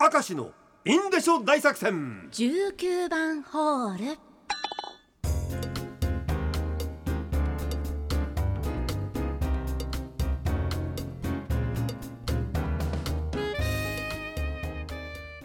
[0.00, 0.52] 明石の
[0.84, 2.28] インデショ大作戦。
[2.30, 4.18] 19番ホール。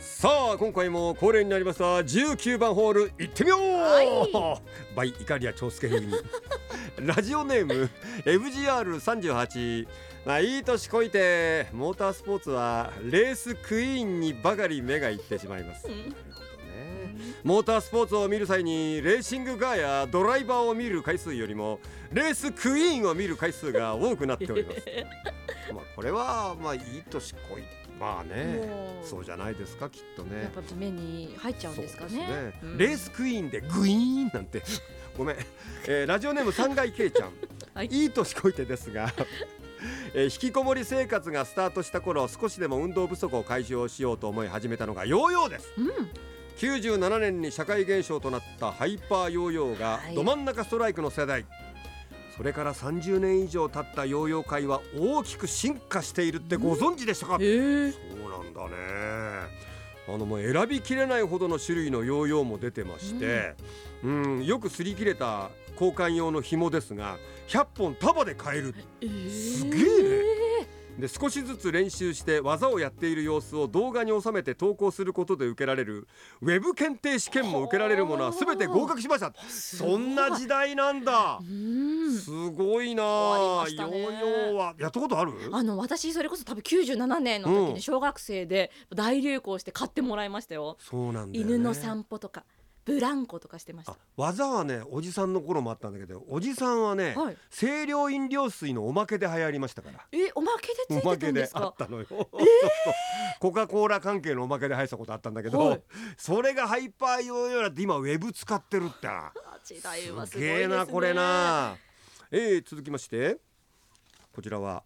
[0.00, 4.60] さあ今回も恒例になりました19番ホール行ってみよう、は
[4.96, 6.12] バイイカリア長介風に
[7.02, 7.88] ラジオネーム
[8.24, 9.86] FGR38
[10.26, 15.96] まあいい年こいてモータースポーツはレースクイーンにばかり目がいってしまいます、うん。
[15.96, 17.16] なるほどね。
[17.42, 21.80] モータースポーツを見る際にレーシングカーやドライバーを見る回数よりも
[22.12, 24.82] レースクイーンを見る回数が多くなっております。
[25.72, 28.68] まあこれはまあいい年こいまあね
[29.04, 30.42] そうじゃないですかきっとね。
[30.42, 32.54] やっぱ目に入っちゃうんですかね。
[32.60, 32.78] そうん。
[32.78, 34.62] レースクイーンでグイーンなんて。
[35.18, 35.36] ごめん、
[35.86, 37.32] えーラジオネーム三階圭ちゃん、
[37.74, 37.86] はい。
[37.88, 39.12] いい年こいてですが
[40.14, 45.68] えー引きこもり生活がスタートした頃少しでも運動不足を解消しようと思い始めたのがヨーヨーです。
[45.76, 46.10] うん。
[46.58, 50.14] 97年に社会現象となったハイパーヨーヨーがはい。
[50.14, 51.44] ど真ん中ストライクの世代、
[52.40, 57.90] それから30年以上経ったヨーヨー界は大きく進化しているってご存知でしたか、へえ。
[57.92, 58.76] そうなんだね。
[60.08, 63.56] あのもう選びきれないほどの種類のヨーヨーも出てまして、
[64.02, 69.30] うん、よく擦り切れた交換用の紐ですが100本束で買えるえー。
[69.30, 70.39] すげえ
[70.98, 76.06] で少しずつ練習して技をやっている様子を動画に収めて投稿することで受けられる
[76.42, 79.32] ウェブ検定試験も受けられるものは全て合格しました。
[79.48, 81.38] そんな時代なんだ。
[81.40, 82.12] うん。
[82.12, 83.02] すごいな。
[83.02, 84.74] ヨーヨーは。
[84.78, 85.32] やったことある？
[85.52, 92.44] あの私それこそ多分97年の時うんに小学生で大流行して買ってもらいましたよ、そうなんだよ、ね、犬の散歩とか
[92.84, 93.92] ブランコとかしてました。
[93.92, 97.36] あ技はねおじさんの頃もあったんだけどおじさんはね、はい。
[97.50, 100.06] 清涼飲料水のおまけで流行りましたから。
[100.12, 101.60] えおまけでつおいてたまけでんですか？
[101.60, 102.06] あったのよ、
[103.38, 105.82] コカ・コーラ関係のおまけで入ったことあったんだけど、はい。
[106.16, 109.06] それがハイパーヨーヨーだって今ウェブ使ってるって。
[109.06, 109.32] なあ
[109.64, 110.58] 時代はすすごいですね。
[110.58, 111.76] げえなこれな。
[112.30, 113.38] えー、続きまして
[114.32, 114.84] こちらは、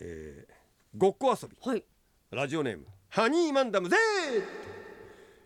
[0.00, 0.52] えー、
[0.96, 1.56] ごっこ遊び。
[1.60, 1.84] はい。
[2.30, 4.77] ラジオネームハニーマンダムゼー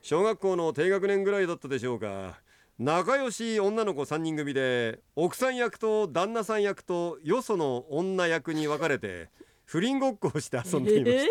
[0.05, 2.41] 小学校の低学年ぐらいだったでしょうか。
[2.77, 9.31] 仲良し女の子3人組で奥さん役と旦那さん役とよその女役に分かれて
[9.65, 11.29] 不倫ごっこをして遊んでいましえ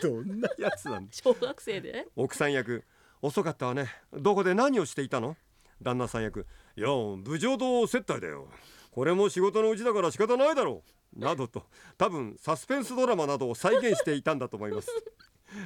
[0.00, 1.12] た、どんなやつなんだ。
[1.12, 2.06] 小学生で？
[2.14, 2.84] 奥さん役。
[3.20, 3.88] 遅かったわね。
[4.12, 5.36] どこで何をしていたの？
[5.82, 6.46] 旦那さん役。
[6.76, 6.86] いや
[7.18, 8.46] 部長と接待だよ。
[8.92, 10.84] これも仕事のうちだから仕方ないだろ
[11.16, 11.18] う。
[11.18, 11.66] などと。
[11.98, 14.88] 多分サスペンスドラマなどを再現していたんだと思います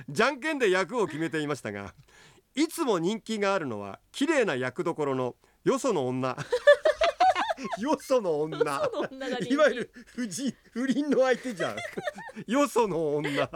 [0.09, 1.95] じゃんけんで役を決めていましたが
[2.55, 6.37] いつも人気があるのは綺麗な役どころの よその女。
[7.79, 8.59] よその女。
[8.85, 9.55] その女が人気。
[9.55, 11.77] いわゆる不倫不倫の相手じゃん。
[12.47, 13.51] よその女。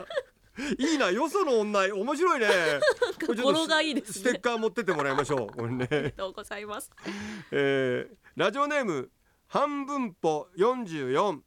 [0.78, 1.94] いいなよその女。
[1.94, 2.46] 面白いね。
[2.48, 2.80] これ
[3.26, 4.30] ちょっと語呂がいいですね。
[4.30, 5.56] ステッカー持ってってもらいましょう。
[5.56, 5.88] これね。
[5.90, 6.90] ありがとうございます。
[7.52, 9.10] えーラジオネーム
[9.48, 11.40] 半分歩44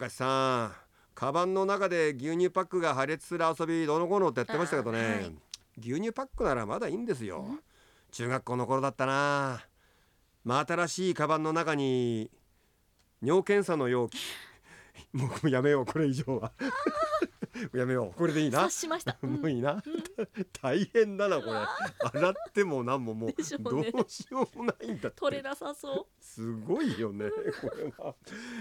[0.00, 0.85] 明石さん
[1.16, 5.34] カバンの中で牛乳パックが破裂する遊びどのこうのってやってましたけどね、はい。
[5.78, 7.58] 牛乳パックならまだいいんですよ。
[8.12, 9.64] 中学校の頃だったな。
[10.44, 12.30] 真新しいカバンの中に
[13.22, 14.18] 尿検査の容器。
[15.14, 16.52] もうやめようこれ以上は。
[17.72, 18.18] やめよう。
[18.18, 18.58] これでいいな。
[18.58, 19.30] 察しました、うん。
[19.36, 19.82] もういいな、
[20.60, 22.20] 大変だなこれ。
[22.20, 23.90] 洗っても何ももうでしょどうね。
[23.90, 28.14] うしようもないんだ取れなさそすごいよねこれは。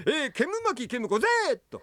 [0.06, 1.82] えー、煙巻煙子ぜーっと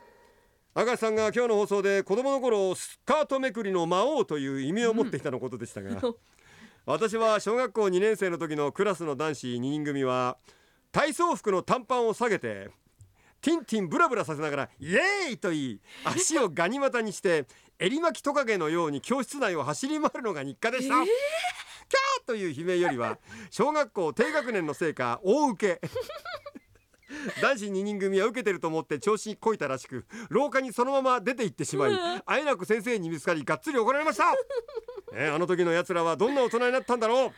[0.75, 6.15] 赤石さんが今日の放送で子供の頃スカートめくりの魔王という意味を持っていたのことでしたが、 うん。
[6.87, 10.39] 私は小学校2年生の時のクラスの男子2人組は
[10.91, 12.71] 体操服の短パンを下げて
[13.43, 17.47] ティンティンブラブラさせながらイエーイと言い足をガニ股にして
[17.79, 21.05] 襟巻きトカゲのように教室内を走り回るのが日課でした、えー。
[21.05, 23.19] キャーという悲鳴よりは
[23.51, 25.81] 小学校低学年のせいか大受け
[27.41, 32.23] 男子2人組は受けてると思って調子にこいたらしく廊下にそのまま出て行ってしまいうん。
[32.25, 34.35] あえなく先生に見つかりがっつり怒られました、
[35.15, 37.31] えーあの時の奴らはどんな大人になったんだろう。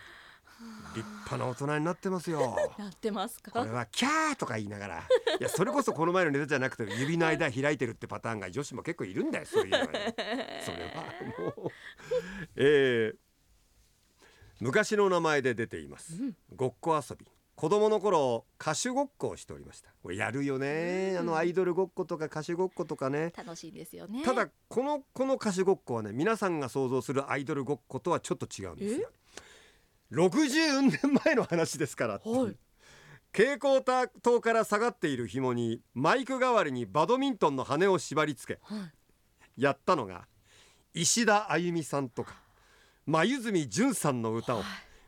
[0.95, 2.57] 立派な大人になってますよ。
[2.79, 4.99] やってますこかれはキャーとか言いながら。
[4.99, 10.15] いやそれこそこの前のネタじゃなくて指の間開いてるってパターンが女子も結構いるんだよそういうのはね
[10.65, 11.71] それはもう。
[12.57, 13.17] えー
[14.61, 16.15] 昔の名前で出ています、
[16.55, 19.91] ごっこ遊び子供の頃歌手ごっこをしておりました。
[20.03, 21.19] これやるよね、うん。
[21.19, 23.33] あのアイドルごっことか歌手ごっことかね。
[23.37, 24.23] 楽しいんですよね。
[24.25, 29.09] ただこのこの歌手ごっこはね皆さんが想像するアイドルごっことはちょっと違うんですよ。
[30.13, 32.21] 60年前の話ですから
[33.33, 33.83] 蛍光
[34.23, 38.85] 灯から下がっている紐にマイク代わりにバドミントンの羽を縛り付けは
[39.57, 39.63] い。
[39.63, 40.27] やったのが
[40.93, 42.35] 石田あゆみさんとか
[43.07, 43.27] 黛
[43.69, 44.63] 淳さんの歌を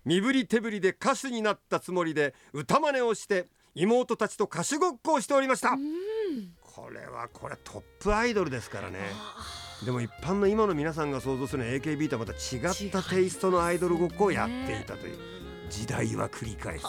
[0.06, 5.70] 身振り手振りで歌手になったつもりで歌真似をして妹たちと歌手ごっこをしておりました。
[5.70, 5.80] うん
[6.62, 8.98] これはこれトップアイドルですからね。
[9.12, 15.18] あでも一般の今の皆さんが想像する AKB とはまた違ったテイストのアイドルごっこをやっていたという。
[15.68, 16.84] 時代は繰り返す